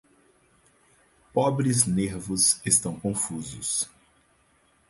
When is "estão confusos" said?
2.65-3.87